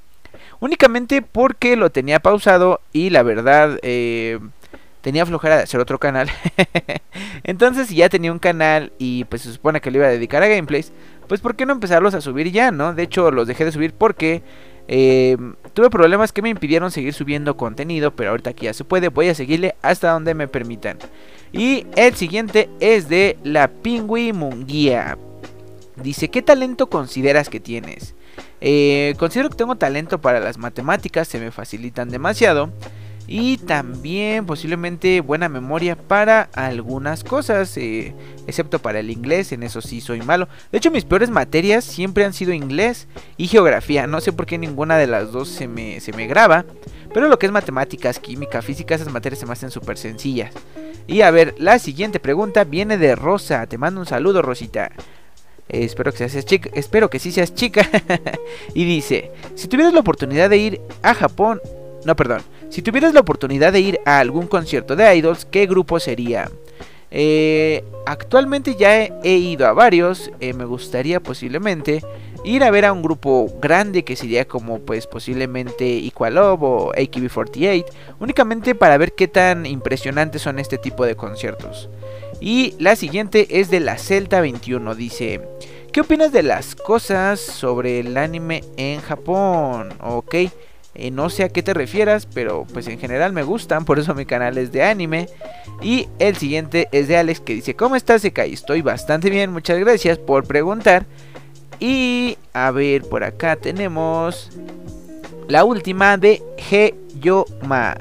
Únicamente 0.61 1.23
porque 1.23 1.77
lo 1.77 1.89
tenía 1.89 2.21
pausado 2.21 2.83
y 2.93 3.09
la 3.09 3.23
verdad... 3.23 3.79
Eh, 3.81 4.39
tenía 5.07 5.25
flojera 5.25 5.59
de 5.59 5.63
hacer 5.63 5.79
otro 5.79 6.01
canal. 6.01 6.29
Entonces, 7.45 7.91
ya 7.91 8.09
tenía 8.09 8.33
un 8.33 8.41
canal 8.41 8.91
y 8.99 9.23
pues 9.27 9.43
se 9.43 9.53
supone 9.53 9.81
que 9.81 9.93
lo 9.93 9.99
iba 9.99 10.09
a 10.09 10.11
dedicar 10.11 10.43
a 10.43 10.49
gameplays, 10.49 10.91
pues 11.29 11.41
¿por 11.41 11.57
qué 11.57 11.67
no 11.67 11.73
empezarlos 11.73 12.15
a 12.15 12.21
subir 12.21 12.51
ya, 12.53 12.71
no? 12.71 12.95
De 12.95 13.03
hecho, 13.03 13.31
los 13.31 13.47
dejé 13.47 13.65
de 13.65 13.73
subir 13.73 13.93
porque 13.93 14.43
eh, 14.89 15.37
tuve 15.75 15.91
problemas 15.91 16.33
que 16.33 16.43
me 16.43 16.49
impidieron 16.49 16.91
seguir 16.91 17.13
subiendo 17.13 17.57
contenido, 17.57 18.15
pero 18.15 18.31
ahorita 18.31 18.53
que 18.53 18.67
ya 18.67 18.75
se 18.75 18.85
puede, 18.85 19.09
voy 19.09 19.29
a 19.29 19.35
seguirle 19.35 19.75
hasta 19.83 20.13
donde 20.13 20.35
me 20.35 20.49
permitan. 20.49 20.99
Y 21.53 21.87
el 21.97 22.15
siguiente 22.15 22.69
es 22.81 23.09
de 23.09 23.39
la 23.43 23.69
Pingui 23.69 24.33
Munguía. 24.33 25.19
Dice, 26.03 26.29
¿qué 26.29 26.43
talento 26.43 26.89
consideras 26.89 27.49
que 27.49 27.61
tienes? 27.61 28.15
Eh, 28.61 29.15
considero 29.19 29.49
que 29.49 29.57
tengo 29.57 29.77
talento 29.77 30.21
para 30.21 30.41
las 30.41 30.59
matemáticas, 30.59 31.29
se 31.29 31.39
me 31.39 31.51
facilitan 31.51 32.11
demasiado. 32.11 32.71
Y 33.29 33.57
también 33.59 34.47
posiblemente 34.47 35.21
buena 35.21 35.49
memoria 35.49 35.97
para 35.97 36.43
algunas 36.53 37.25
cosas, 37.25 37.77
eh, 37.77 38.15
excepto 38.47 38.79
para 38.79 39.01
el 39.01 39.11
inglés, 39.11 39.51
en 39.51 39.65
eso 39.65 39.81
sí 39.81 40.01
soy 40.01 40.23
malo. 40.23 40.49
De 40.71 40.79
hecho 40.79 40.93
mis 40.93 41.05
peores 41.05 41.31
materias 41.31 41.85
siempre 41.85 42.25
han 42.25 42.33
sido 42.33 42.53
inglés 42.53 43.09
y 43.37 43.49
geografía, 43.49 44.07
no 44.07 44.21
sé 44.21 44.33
por 44.33 44.47
qué 44.47 44.59
ninguna 44.59 44.97
de 44.97 45.09
las 45.09 45.33
dos 45.33 45.49
se 45.49 45.67
me, 45.67 45.99
se 46.01 46.13
me 46.13 46.27
graba. 46.27 46.65
Pero 47.13 47.29
lo 47.29 47.39
que 47.39 47.47
es 47.47 47.53
matemáticas, 47.53 48.19
química, 48.19 48.63
física, 48.63 48.95
esas 48.95 49.11
materias 49.11 49.41
se 49.41 49.47
me 49.47 49.55
hacen 49.55 49.71
súper 49.71 49.97
sencillas. 49.97 50.53
Y 51.07 51.23
a 51.23 51.31
ver, 51.31 51.55
la 51.59 51.79
siguiente 51.79 52.21
pregunta 52.21 52.65
viene 52.65 52.99
de 52.99 53.17
Rosa. 53.17 53.67
Te 53.67 53.79
mando 53.79 54.01
un 54.01 54.07
saludo, 54.07 54.43
Rosita. 54.43 54.93
espero 55.69 56.13
que 56.13 56.29
seas 56.29 56.45
chica. 56.45 56.69
Espero 56.75 57.09
que 57.09 57.19
sí 57.19 57.33
seas 57.33 57.55
chica. 57.55 57.89
y 58.75 58.85
dice: 58.85 59.31
Si 59.55 59.69
tuvieras 59.69 59.95
la 59.95 60.01
oportunidad 60.01 60.51
de 60.51 60.59
ir 60.59 60.81
a 61.03 61.15
Japón. 61.15 61.61
No, 62.05 62.15
perdón. 62.17 62.43
Si 62.71 62.83
tuvieras 62.83 63.15
la 63.15 63.21
oportunidad 63.21 63.73
de 63.73 63.81
ir 63.81 64.01
a 64.05 64.19
algún 64.19 64.47
concierto 64.47 64.97
de 64.97 65.17
idols, 65.17 65.45
¿qué 65.45 65.67
grupo 65.67 66.01
sería? 66.01 66.51
Eh, 67.11 67.85
actualmente 68.05 68.75
ya 68.75 69.05
he, 69.05 69.37
ido 69.37 69.67
a 69.67 69.73
varios. 69.73 70.31
Eh, 70.41 70.53
me 70.53 70.65
gustaría 70.65 71.21
posiblemente 71.21 72.03
ir 72.45 72.63
a 72.65 72.71
ver 72.71 72.85
a 72.85 72.93
un 72.93 73.03
grupo 73.03 73.51
grande 73.61 74.05
que 74.05 74.17
sería 74.17 74.47
como 74.47 74.81
pues 74.81 75.07
posiblemente 75.07 75.99
Equalove 76.07 76.67
o 76.67 76.93
AKB48. 76.93 77.85
Únicamente 78.21 78.75
para 78.75 78.99
ver 78.99 79.15
qué 79.15 79.29
tan 79.29 79.67
impresionantes 79.67 80.43
son 80.43 80.59
este 80.59 80.79
tipo 80.79 81.07
de 81.07 81.17
conciertos. 81.17 81.89
Y 82.41 82.75
la 82.79 82.97
siguiente 82.97 83.61
es 83.61 83.71
de 83.71 83.81
la 83.81 83.99
Celta 83.99 84.41
21. 84.41 84.95
Dice, 84.95 85.41
¿qué 85.93 86.03
opinas 86.03 86.33
de 86.33 86.43
las 86.43 86.75
cosas 86.75 87.41
sobre 87.41 88.01
el 88.01 88.17
anime 88.17 88.63
en 88.77 89.01
Japón? 89.01 89.95
Ok. 90.03 90.35
Eh, 90.99 91.11
no 91.11 91.29
sé 91.29 91.45
a 91.45 91.49
qué 91.51 91.63
te 91.63 91.75
refieras, 91.75 92.27
pero 92.27 92.67
pues 92.73 92.87
en 92.89 92.99
general 92.99 93.33
me 93.33 93.43
gustan, 93.43 93.85
por 93.85 93.99
eso 93.99 94.15
mi 94.15 94.25
canal 94.25 94.57
es 94.59 94.73
de 94.73 94.83
anime. 94.83 95.29
Y 95.83 96.09
el 96.19 96.37
siguiente 96.37 96.89
es 96.93 97.09
de 97.09 97.17
Alex 97.17 97.41
que 97.41 97.55
dice, 97.55 97.77
¿cómo 97.77 97.97
estás, 97.97 98.23
Sekai? 98.23 98.53
Estoy 98.53 98.83
bastante 98.83 99.29
bien, 99.29 99.53
muchas 99.53 99.79
gracias 99.79 100.19
por 100.19 100.47
preguntar. 100.47 101.05
Y 101.79 102.39
a 102.55 102.71
ver, 102.71 103.03
por 103.03 103.25
acá 103.25 103.57
tenemos 103.57 104.51
la 105.49 105.65
última 105.65 106.17
de 106.17 106.43
Heyoma. 106.71 107.97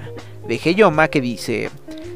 De 0.47 0.59
Heyoma 0.63 1.09
que 1.09 1.19
dice, 1.19 1.69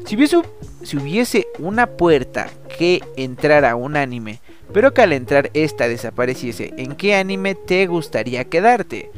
si 0.06 0.16
hubiese, 0.16 0.38
si 0.82 0.96
hubiese 0.96 1.46
una 1.58 1.86
puerta 1.86 2.48
que 2.78 3.02
entrara 3.16 3.76
un 3.76 3.96
anime, 3.96 4.40
pero 4.72 4.94
que 4.94 5.02
al 5.02 5.12
entrar 5.12 5.50
esta 5.52 5.88
desapareciese, 5.88 6.72
¿en 6.76 6.94
qué 6.94 7.14
anime 7.16 7.54
te 7.54 7.86
gustaría 7.86 8.44
quedarte? 8.44 9.10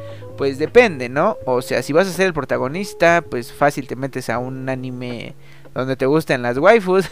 Pues 0.43 0.59
depende, 0.59 1.09
¿no? 1.09 1.39
O 1.47 1.63
sea, 1.63 1.85
si 1.85 1.93
vas 1.93 2.09
a 2.09 2.11
ser 2.11 2.27
el 2.27 2.35
protagonista, 2.35 3.23
pues 3.23 3.53
fácil 3.53 3.87
te 3.87 3.95
metes 3.95 4.29
a 4.29 4.41
un 4.41 4.69
anime 4.69 5.37
donde 5.73 5.95
te 5.95 6.05
gusten 6.05 6.43
las 6.43 6.59
waifus. 6.59 7.09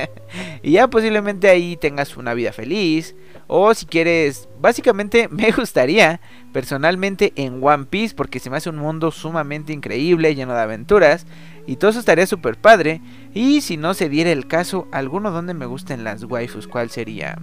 y 0.64 0.72
ya 0.72 0.88
posiblemente 0.88 1.48
ahí 1.48 1.76
tengas 1.76 2.16
una 2.16 2.34
vida 2.34 2.52
feliz. 2.52 3.14
O 3.46 3.72
si 3.74 3.86
quieres, 3.86 4.48
básicamente 4.60 5.28
me 5.30 5.52
gustaría 5.52 6.20
personalmente 6.52 7.32
en 7.36 7.62
One 7.62 7.84
Piece 7.84 8.16
porque 8.16 8.40
se 8.40 8.50
me 8.50 8.56
hace 8.56 8.70
un 8.70 8.78
mundo 8.78 9.12
sumamente 9.12 9.72
increíble, 9.72 10.34
lleno 10.34 10.52
de 10.52 10.62
aventuras. 10.62 11.26
Y 11.68 11.76
todo 11.76 11.92
eso 11.92 12.00
estaría 12.00 12.26
súper 12.26 12.56
padre. 12.56 13.00
Y 13.34 13.60
si 13.60 13.76
no 13.76 13.94
se 13.94 14.08
diera 14.08 14.32
el 14.32 14.48
caso, 14.48 14.88
alguno 14.90 15.30
donde 15.30 15.54
me 15.54 15.66
gusten 15.66 16.02
las 16.02 16.24
waifus, 16.24 16.66
¿cuál 16.66 16.90
sería? 16.90 17.38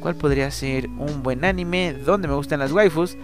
¿Cuál 0.00 0.14
podría 0.14 0.50
ser 0.50 0.88
un 0.88 1.22
buen 1.22 1.44
anime 1.44 1.92
donde 1.92 2.26
me 2.26 2.32
gustan 2.32 2.60
las 2.60 2.72
waifus? 2.72 3.18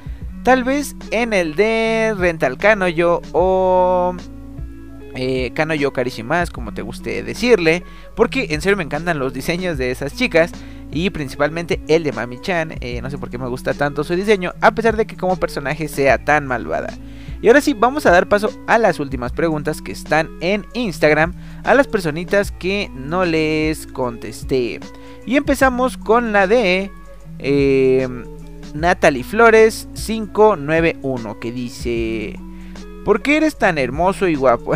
Tal 0.47 0.63
vez 0.63 0.95
en 1.11 1.33
el 1.33 1.57
de 1.57 2.15
Rental 2.17 2.57
Kanoyo 2.57 3.21
o 3.33 4.15
eh, 5.17 5.51
Kanoyo 5.55 5.93
Karishimas, 5.93 6.51
como 6.51 6.73
te 6.73 6.83
guste 6.83 7.25
decirle, 7.25 7.83
porque 8.15 8.47
en 8.51 8.61
serio 8.61 8.77
me 8.77 8.85
encantan 8.85 9.19
los 9.19 9.33
diseños 9.33 9.77
de 9.77 9.91
esas 9.91 10.15
chicas 10.15 10.53
y 10.93 11.11
principalmente 11.11 11.83
el 11.89 12.05
de 12.05 12.13
Mami-chan, 12.13 12.77
eh, 12.81 13.03
no 13.03 13.11
sé 13.11 13.19
por 13.19 13.29
qué 13.29 13.39
me 13.39 13.49
gusta 13.49 13.75
tanto 13.75 14.05
su 14.05 14.15
diseño, 14.15 14.53
a 14.61 14.73
pesar 14.73 14.97
de 14.97 15.05
que 15.05 15.17
como 15.17 15.35
personaje 15.35 15.89
sea 15.89 16.25
tan 16.25 16.47
malvada. 16.47 16.97
Y 17.43 17.49
ahora 17.49 17.61
sí, 17.61 17.75
vamos 17.75 18.07
a 18.07 18.13
dar 18.13 18.29
paso 18.29 18.49
a 18.69 18.79
las 18.79 19.01
últimas 19.01 19.33
preguntas 19.33 19.83
que 19.83 19.91
están 19.91 20.31
en 20.41 20.65
Instagram, 20.75 21.35
a 21.65 21.75
las 21.75 21.89
personitas 21.89 22.53
que 22.53 22.89
no 22.95 23.25
les 23.25 23.89
contesté. 23.89 24.79
Y 25.27 25.39
empezamos 25.39 25.97
con 25.97 26.31
la 26.31 26.47
de... 26.47 26.93
Eh, 27.41 28.09
Natalie 28.81 29.25
Flores 29.25 29.89
591 29.95 31.41
que 31.41 31.53
dice... 31.53 32.39
¿Por 33.05 33.23
qué 33.23 33.37
eres 33.37 33.57
tan 33.57 33.79
hermoso 33.79 34.27
y 34.27 34.35
guapo? 34.35 34.73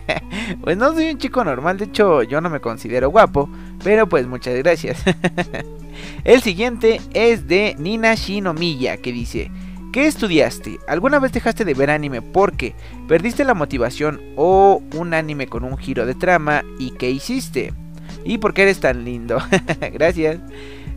pues 0.62 0.78
no 0.78 0.94
soy 0.94 1.10
un 1.10 1.18
chico 1.18 1.44
normal, 1.44 1.76
de 1.76 1.84
hecho 1.84 2.22
yo 2.22 2.40
no 2.40 2.48
me 2.48 2.60
considero 2.60 3.10
guapo, 3.10 3.50
pero 3.84 4.08
pues 4.08 4.26
muchas 4.26 4.54
gracias. 4.56 5.02
El 6.24 6.40
siguiente 6.40 7.02
es 7.12 7.46
de 7.46 7.76
Nina 7.78 8.14
Shinomiya 8.14 8.96
que 8.96 9.12
dice... 9.12 9.50
¿Qué 9.92 10.06
estudiaste? 10.06 10.78
¿Alguna 10.88 11.18
vez 11.20 11.32
dejaste 11.32 11.64
de 11.64 11.72
ver 11.72 11.88
anime 11.88 12.20
porque 12.20 12.74
perdiste 13.08 13.46
la 13.46 13.54
motivación 13.54 14.20
o 14.36 14.82
un 14.94 15.14
anime 15.14 15.46
con 15.46 15.64
un 15.64 15.78
giro 15.78 16.04
de 16.04 16.14
trama? 16.14 16.64
¿Y 16.78 16.90
qué 16.90 17.10
hiciste? 17.10 17.72
¿Y 18.22 18.36
por 18.36 18.52
qué 18.52 18.64
eres 18.64 18.78
tan 18.78 19.04
lindo? 19.04 19.38
Gracias. 19.94 20.38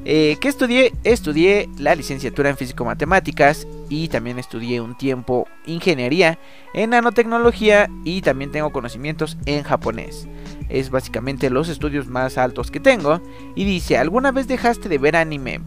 Eh, 0.05 0.37
¿Qué 0.39 0.47
estudié? 0.47 0.93
Estudié 1.03 1.69
la 1.77 1.93
licenciatura 1.93 2.49
en 2.49 2.57
físico-matemáticas 2.57 3.67
y 3.89 4.07
también 4.07 4.39
estudié 4.39 4.81
un 4.81 4.97
tiempo 4.97 5.47
ingeniería 5.65 6.39
en 6.73 6.91
nanotecnología 6.91 7.89
y 8.05 8.21
también 8.21 8.51
tengo 8.51 8.71
conocimientos 8.71 9.37
en 9.45 9.63
japonés. 9.63 10.27
Es 10.69 10.89
básicamente 10.89 11.49
los 11.49 11.67
estudios 11.67 12.07
más 12.07 12.37
altos 12.37 12.71
que 12.71 12.79
tengo. 12.79 13.21
Y 13.55 13.65
dice, 13.65 13.97
¿alguna 13.97 14.31
vez 14.31 14.47
dejaste 14.47 14.87
de 14.87 14.97
ver 14.99 15.15
anime 15.15 15.61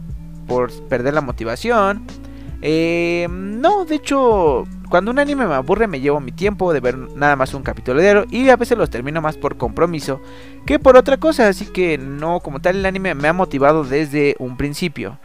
por 0.46 0.72
perder 0.88 1.14
la 1.14 1.20
motivación? 1.20 2.06
Eh, 2.64 3.26
no, 3.28 3.84
de 3.84 3.96
hecho, 3.96 4.64
cuando 4.88 5.10
un 5.10 5.18
anime 5.18 5.46
me 5.46 5.54
aburre 5.54 5.88
me 5.88 6.00
llevo 6.00 6.20
mi 6.20 6.30
tiempo 6.30 6.72
de 6.72 6.78
ver 6.78 6.96
nada 6.96 7.34
más 7.34 7.54
un 7.54 7.62
capítulo 7.62 8.00
de 8.00 8.24
y 8.30 8.48
a 8.50 8.56
veces 8.56 8.78
los 8.78 8.88
termino 8.88 9.20
más 9.20 9.36
por 9.36 9.56
compromiso 9.56 10.20
que 10.64 10.78
por 10.78 10.96
otra 10.96 11.16
cosa, 11.16 11.48
así 11.48 11.66
que 11.66 11.98
no, 11.98 12.38
como 12.38 12.60
tal 12.60 12.76
el 12.76 12.86
anime 12.86 13.14
me 13.16 13.26
ha 13.26 13.32
motivado 13.32 13.82
desde 13.82 14.36
un 14.38 14.56
principio. 14.56 15.18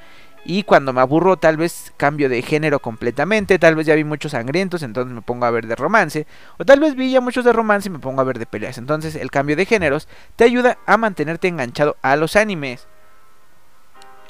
Y 0.46 0.64
cuando 0.64 0.94
me 0.94 1.02
aburro 1.02 1.38
tal 1.38 1.58
vez 1.58 1.94
cambio 1.98 2.30
de 2.30 2.42
género 2.42 2.80
completamente, 2.80 3.60
tal 3.60 3.76
vez 3.76 3.86
ya 3.86 3.96
vi 3.96 4.06
muchos 4.06 4.32
sangrientos, 4.32 4.82
entonces 4.82 5.14
me 5.14 5.22
pongo 5.22 5.46
a 5.46 5.52
ver 5.52 5.68
de 5.68 5.76
romance, 5.76 6.26
o 6.58 6.64
tal 6.64 6.80
vez 6.80 6.96
vi 6.96 7.12
ya 7.12 7.20
muchos 7.20 7.44
de 7.44 7.52
romance 7.52 7.90
y 7.90 7.92
me 7.92 8.00
pongo 8.00 8.22
a 8.22 8.24
ver 8.24 8.40
de 8.40 8.46
peleas. 8.46 8.78
Entonces 8.78 9.16
el 9.16 9.30
cambio 9.30 9.58
de 9.58 9.66
géneros 9.66 10.08
te 10.38 10.46
ayuda 10.46 10.78
a 10.86 10.98
mantenerte 10.98 11.50
enganchado 11.50 11.98
a 12.02 12.16
los 12.16 12.36
animes. 12.38 12.88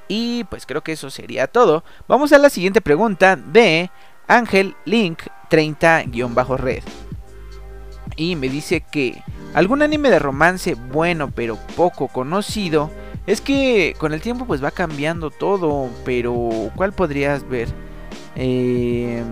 Y 0.08 0.44
pues 0.46 0.66
creo 0.66 0.84
que 0.84 0.94
eso 0.94 1.10
sería 1.10 1.48
todo. 1.48 1.84
Vamos 2.08 2.32
a 2.34 2.38
la 2.38 2.50
siguiente 2.50 2.82
pregunta 2.82 3.36
de 3.36 3.92
Ángel 4.28 4.76
Link 4.86 5.20
30-red. 5.50 6.84
Y 8.16 8.36
me 8.36 8.50
dice 8.50 8.82
que 8.82 9.22
algún 9.54 9.82
anime 9.82 10.10
de 10.10 10.20
romance 10.20 10.76
bueno 10.76 11.32
pero 11.32 11.58
poco 11.76 12.08
conocido. 12.08 12.90
Es 13.26 13.42
que 13.42 13.96
con 13.98 14.14
el 14.14 14.22
tiempo 14.22 14.46
pues 14.46 14.64
va 14.64 14.72
cambiando 14.72 15.30
todo. 15.30 15.90
Pero 16.06 16.72
¿cuál 16.76 16.94
podrías 16.94 17.48
ver? 17.48 17.68
Eh, 18.36 19.24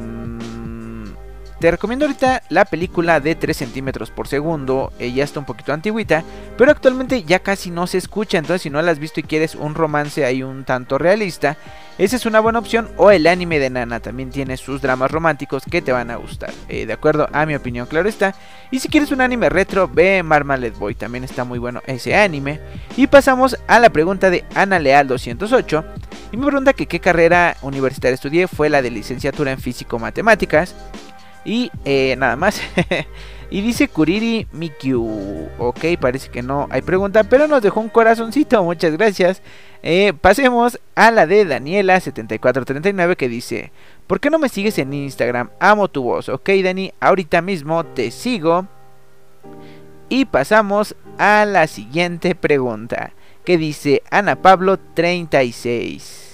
te 1.66 1.72
recomiendo 1.72 2.06
ahorita 2.06 2.44
la 2.50 2.66
película 2.66 3.20
de 3.20 3.34
3 3.34 3.58
centímetros 3.58 4.12
por 4.12 4.28
segundo. 4.28 4.94
Ella 5.00 5.16
ya 5.16 5.24
está 5.24 5.40
un 5.40 5.48
poquito 5.48 5.74
antiguita, 5.74 6.24
pero 6.60 6.70
actualmente 6.70 7.24
ya 7.24 7.40
casi 7.40 7.72
no 7.72 7.88
se 7.88 7.98
escucha. 7.98 8.38
Entonces, 8.38 8.62
si 8.62 8.70
no 8.70 8.84
la 8.84 8.92
has 8.92 9.00
visto 9.00 9.20
y 9.20 9.24
quieres 9.24 9.56
un 9.56 9.74
romance 9.74 10.24
ahí 10.24 10.44
un 10.44 10.64
tanto 10.64 11.00
realista, 11.00 11.58
esa 11.98 12.18
es 12.18 12.28
una 12.28 12.40
buena 12.40 12.60
opción. 12.60 12.90
O 12.98 13.10
el 13.10 13.26
anime 13.26 13.58
de 13.58 13.72
Nana 13.72 14.00
también 14.00 14.30
tiene 14.30 14.58
sus 14.58 14.80
dramas 14.80 15.10
románticos 15.10 15.64
que 15.64 15.82
te 15.82 15.92
van 15.92 16.12
a 16.12 16.18
gustar. 16.18 16.54
Eh, 16.70 16.86
de 16.86 16.94
acuerdo 16.94 17.28
a 17.34 17.48
mi 17.48 17.56
opinión, 17.56 17.88
claro 17.88 18.08
está. 18.08 18.36
Y 18.70 18.78
si 18.78 18.88
quieres 18.88 19.12
un 19.12 19.22
anime 19.22 19.50
retro, 19.50 19.88
ve 19.88 20.22
Marmalade 20.22 20.70
Boy. 20.70 20.94
También 20.94 21.24
está 21.24 21.46
muy 21.46 21.58
bueno 21.58 21.82
ese 21.88 22.14
anime. 22.14 22.60
Y 22.96 23.08
pasamos 23.08 23.58
a 23.66 23.80
la 23.80 23.90
pregunta 23.90 24.30
de 24.30 24.46
Ana 24.54 24.78
Leal 24.78 25.08
208. 25.08 25.84
Y 26.32 26.38
me 26.38 26.46
pregunta 26.46 26.74
que 26.74 26.86
qué 26.86 27.00
carrera 27.00 27.58
universitaria 27.64 28.14
estudié. 28.14 28.48
Fue 28.48 28.70
la 28.70 28.84
de 28.84 28.92
licenciatura 28.92 29.52
en 29.52 29.58
físico-matemáticas. 29.58 30.76
Y 31.46 31.72
eh, 31.86 32.16
nada 32.18 32.36
más. 32.36 32.60
y 33.52 33.62
dice 33.62 33.88
Kuriri 33.88 34.48
Mikyu. 34.52 35.50
Ok, 35.60 35.80
parece 36.00 36.30
que 36.30 36.42
no 36.42 36.68
hay 36.72 36.82
pregunta, 36.82 37.24
pero 37.24 37.48
nos 37.48 37.62
dejó 37.62 37.80
un 37.80 37.90
corazoncito. 37.90 38.64
Muchas 38.64 38.94
gracias. 38.94 39.42
Eh, 39.84 40.14
pasemos 40.20 40.80
a 40.96 41.12
la 41.12 41.28
de 41.28 41.48
Daniela7439 41.48 43.16
que 43.16 43.30
dice: 43.30 43.72
¿Por 44.08 44.20
qué 44.20 44.32
no 44.32 44.40
me 44.40 44.50
sigues 44.50 44.78
en 44.80 44.94
Instagram? 44.94 45.52
Amo 45.60 45.88
tu 45.88 46.04
voz. 46.04 46.28
Ok, 46.28 46.50
Dani, 46.64 46.92
ahorita 47.00 47.42
mismo 47.42 47.86
te 47.86 48.10
sigo. 48.10 48.68
Y 50.10 50.26
pasamos 50.26 50.96
a 51.18 51.46
la 51.46 51.68
siguiente 51.68 52.36
pregunta, 52.36 53.14
que 53.44 53.58
dice 53.58 54.04
Ana 54.12 54.36
Pablo 54.36 54.78
36. 54.78 56.25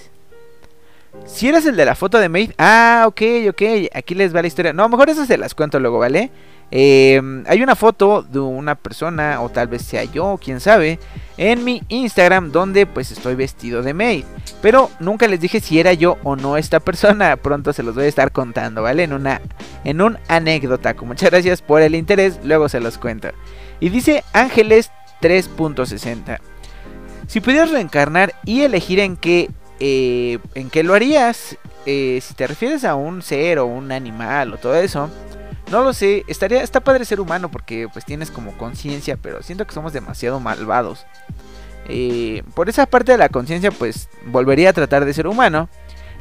Si 1.25 1.47
eres 1.47 1.65
el 1.65 1.75
de 1.75 1.85
la 1.85 1.95
foto 1.95 2.19
de 2.19 2.29
Maid, 2.29 2.51
ah, 2.57 3.05
ok, 3.07 3.21
ok, 3.49 3.61
aquí 3.93 4.15
les 4.15 4.35
va 4.35 4.41
la 4.41 4.47
historia. 4.47 4.73
No, 4.73 4.87
mejor 4.89 5.09
eso 5.09 5.25
se 5.25 5.37
las 5.37 5.53
cuento 5.53 5.79
luego, 5.79 5.99
¿vale? 5.99 6.31
Em, 6.73 7.43
hay 7.47 7.61
una 7.61 7.75
foto 7.75 8.21
de 8.21 8.39
una 8.39 8.75
persona, 8.75 9.41
o 9.41 9.49
tal 9.49 9.67
vez 9.67 9.81
sea 9.81 10.05
yo, 10.05 10.39
quién 10.41 10.61
sabe, 10.61 10.99
en 11.35 11.65
mi 11.65 11.83
Instagram 11.89 12.53
donde 12.53 12.85
pues 12.85 13.11
estoy 13.11 13.35
vestido 13.35 13.81
de 13.83 13.93
maid. 13.93 14.23
Pero 14.61 14.89
nunca 15.01 15.27
les 15.27 15.41
dije 15.41 15.59
si 15.59 15.79
era 15.79 15.91
yo 15.91 16.17
o 16.23 16.37
no 16.37 16.55
esta 16.55 16.79
persona. 16.79 17.35
Pronto 17.41 17.73
se 17.73 17.83
los 17.83 17.93
voy 17.93 18.05
a 18.05 18.07
estar 18.07 18.31
contando, 18.31 18.81
¿vale? 18.81 19.03
En 19.03 19.11
una, 19.11 19.41
en 19.83 20.01
un 20.01 20.17
anécdota. 20.29 20.95
Muchas 21.01 21.29
gracias 21.29 21.61
por 21.61 21.81
el 21.81 21.93
interés, 21.93 22.39
luego 22.43 22.69
se 22.69 22.79
los 22.79 22.97
cuento. 22.97 23.29
Y 23.81 23.89
dice 23.89 24.23
Ángeles 24.31 24.91
3.60. 25.21 26.39
Si 27.27 27.41
pudieras 27.41 27.71
reencarnar 27.71 28.33
y 28.45 28.61
elegir 28.61 28.99
en 28.99 29.17
qué, 29.17 29.49
eh, 29.83 30.38
en 30.53 30.69
qué 30.69 30.83
lo 30.83 30.93
harías, 30.93 31.57
eh, 31.88 32.19
si 32.21 32.35
te 32.35 32.45
refieres 32.45 32.85
a 32.85 32.93
un 32.93 33.23
ser 33.23 33.57
o 33.57 33.65
un 33.65 33.91
animal 33.91 34.53
o 34.53 34.57
todo 34.57 34.75
eso, 34.75 35.09
no 35.71 35.83
lo 35.83 35.91
sé, 35.91 36.23
estaría, 36.27 36.61
está 36.61 36.81
padre 36.81 37.03
ser 37.03 37.19
humano 37.19 37.50
porque 37.50 37.88
pues 37.91 38.05
tienes 38.05 38.29
como 38.29 38.55
conciencia, 38.59 39.17
pero 39.17 39.41
siento 39.41 39.65
que 39.65 39.73
somos 39.73 39.91
demasiado 39.91 40.39
malvados. 40.39 41.07
Eh, 41.88 42.43
por 42.53 42.69
esa 42.69 42.85
parte 42.85 43.13
de 43.13 43.17
la 43.17 43.29
conciencia 43.29 43.71
pues 43.71 44.07
volvería 44.27 44.69
a 44.69 44.73
tratar 44.73 45.03
de 45.03 45.15
ser 45.15 45.25
humano. 45.25 45.67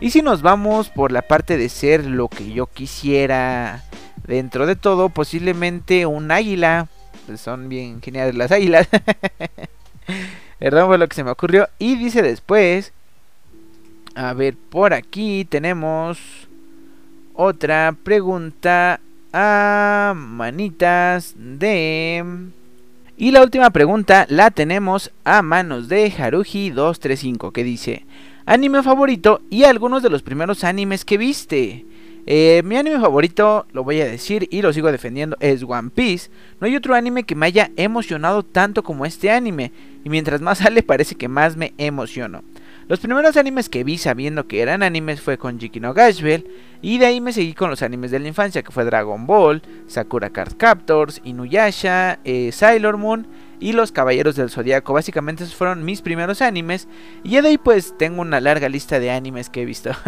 Y 0.01 0.09
si 0.09 0.23
nos 0.23 0.41
vamos 0.41 0.89
por 0.89 1.13
la 1.13 1.21
parte 1.21 1.59
de 1.59 1.69
ser 1.69 2.07
lo 2.07 2.29
que 2.29 2.51
yo 2.55 2.67
quisiera 2.67 3.85
dentro 4.27 4.65
de 4.65 4.75
todo, 4.75 5.11
posiblemente 5.11 6.07
un 6.07 6.31
águila 6.31 6.89
son 7.37 7.69
bien 7.69 8.01
geniales 8.01 8.35
las 8.37 8.53
águilas. 8.53 8.89
Perdón 10.59 10.87
fue 10.89 10.97
lo 10.97 11.09
que 11.09 11.15
se 11.15 11.25
me 11.25 11.31
ocurrió. 11.31 11.69
Y 11.79 11.97
dice 11.97 12.23
después. 12.23 12.95
A 14.23 14.35
ver, 14.35 14.55
por 14.55 14.93
aquí 14.93 15.47
tenemos 15.49 16.19
otra 17.33 17.97
pregunta 18.03 19.01
a 19.33 20.13
manitas 20.15 21.35
de... 21.39 22.23
Y 23.17 23.31
la 23.31 23.43
última 23.43 23.71
pregunta 23.71 24.27
la 24.29 24.51
tenemos 24.51 25.11
a 25.25 25.41
manos 25.41 25.89
de 25.89 26.13
Haruji235 26.13 27.51
que 27.51 27.65
dice, 27.65 28.05
anime 28.45 28.83
favorito 28.83 29.41
y 29.49 29.65
algunos 29.65 30.03
de 30.03 30.11
los 30.11 30.21
primeros 30.21 30.65
animes 30.65 31.07
que 31.07 31.17
viste. 31.17 31.87
Eh, 32.27 32.61
mi 32.63 32.77
anime 32.77 33.01
favorito, 33.01 33.65
lo 33.73 33.85
voy 33.85 34.03
a 34.03 34.07
decir 34.07 34.47
y 34.51 34.61
lo 34.61 34.75
sigo 34.75 34.93
defendiendo, 34.93 35.39
es 35.41 35.63
One 35.63 35.89
Piece. 35.95 36.31
No 36.61 36.67
hay 36.67 36.77
otro 36.77 36.95
anime 36.95 37.25
que 37.25 37.35
me 37.35 37.47
haya 37.47 37.71
emocionado 37.77 38.43
tanto 38.43 38.83
como 38.83 39.07
este 39.07 39.31
anime. 39.31 39.73
Y 40.05 40.11
mientras 40.11 40.43
más 40.43 40.59
sale 40.63 40.83
parece 40.83 41.15
que 41.15 41.29
más 41.29 41.57
me 41.57 41.73
emociono. 41.79 42.43
Los 42.91 42.99
primeros 42.99 43.37
animes 43.37 43.69
que 43.69 43.85
vi 43.85 43.99
sabiendo 43.99 44.49
que 44.49 44.63
eran 44.63 44.83
animes 44.83 45.21
fue 45.21 45.39
con 45.39 45.61
Jiki 45.61 45.79
no. 45.79 45.95
Y 46.83 46.99
de 46.99 47.07
ahí 47.07 47.21
me 47.21 47.33
seguí 47.33 47.55
con 47.55 47.71
los 47.71 47.83
animes 47.83 48.11
de 48.11 48.19
la 48.19 48.27
infancia 48.27 48.65
que 48.65 48.73
fue 48.73 48.85
Dragon 48.85 49.29
Ball, 49.29 49.63
Sakura 49.87 50.31
Card 50.31 50.57
Captors, 50.57 51.21
Inuyasha, 51.23 52.19
eh, 52.25 52.51
Sailor 52.51 52.97
Moon 52.97 53.29
y 53.61 53.75
Los 53.75 53.93
Caballeros 53.93 54.35
del 54.35 54.51
Zodiaco. 54.51 54.93
Básicamente 54.93 55.45
esos 55.45 55.55
fueron 55.55 55.85
mis 55.85 56.03
primeros 56.03 56.43
animes. 56.43 56.89
Y 57.23 57.41
de 57.41 57.47
ahí 57.47 57.59
pues 57.59 57.97
tengo 57.97 58.23
una 58.23 58.41
larga 58.41 58.69
lista 58.69 58.99
de 58.99 59.13
animes 59.13 59.51
que 59.51 59.63
he 59.63 59.67
visto. 59.67 59.91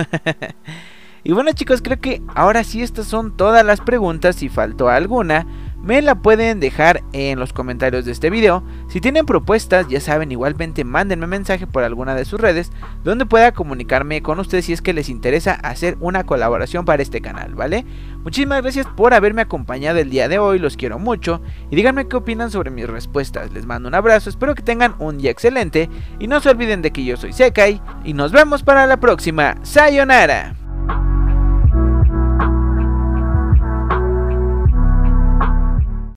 Y 1.24 1.30
bueno 1.30 1.52
chicos, 1.52 1.82
creo 1.82 2.00
que 2.00 2.20
ahora 2.34 2.64
sí 2.64 2.82
estas 2.82 3.06
son 3.06 3.36
todas 3.36 3.64
las 3.64 3.80
preguntas. 3.80 4.34
Si 4.34 4.48
faltó 4.48 4.88
alguna, 4.88 5.46
me 5.82 6.00
la 6.00 6.16
pueden 6.16 6.60
dejar 6.60 7.02
en 7.12 7.38
los 7.38 7.52
comentarios 7.52 8.04
de 8.04 8.12
este 8.12 8.30
video. 8.30 8.62
Si 8.88 9.00
tienen 9.00 9.26
propuestas, 9.26 9.88
ya 9.88 10.00
saben, 10.00 10.32
igualmente 10.32 10.84
mándenme 10.84 11.26
mensaje 11.26 11.66
por 11.66 11.82
alguna 11.82 12.14
de 12.14 12.24
sus 12.24 12.40
redes 12.40 12.70
donde 13.04 13.26
pueda 13.26 13.52
comunicarme 13.52 14.22
con 14.22 14.38
ustedes 14.38 14.66
si 14.66 14.72
es 14.72 14.82
que 14.82 14.92
les 14.92 15.08
interesa 15.08 15.52
hacer 15.52 15.96
una 16.00 16.24
colaboración 16.24 16.84
para 16.84 17.02
este 17.02 17.20
canal, 17.20 17.54
¿vale? 17.54 17.84
Muchísimas 18.22 18.62
gracias 18.62 18.86
por 18.86 19.14
haberme 19.14 19.42
acompañado 19.42 19.98
el 19.98 20.10
día 20.10 20.28
de 20.28 20.38
hoy, 20.38 20.58
los 20.58 20.76
quiero 20.76 20.98
mucho 20.98 21.40
y 21.70 21.76
díganme 21.76 22.06
qué 22.06 22.16
opinan 22.16 22.50
sobre 22.50 22.70
mis 22.70 22.88
respuestas. 22.88 23.52
Les 23.52 23.66
mando 23.66 23.88
un 23.88 23.94
abrazo, 23.94 24.30
espero 24.30 24.54
que 24.54 24.62
tengan 24.62 24.94
un 24.98 25.18
día 25.18 25.30
excelente 25.30 25.90
y 26.20 26.28
no 26.28 26.40
se 26.40 26.50
olviden 26.50 26.82
de 26.82 26.92
que 26.92 27.04
yo 27.04 27.16
soy 27.16 27.32
Sekai 27.32 27.80
y 28.04 28.14
nos 28.14 28.30
vemos 28.30 28.62
para 28.62 28.86
la 28.86 28.98
próxima. 28.98 29.56
Sayonara. 29.62 30.61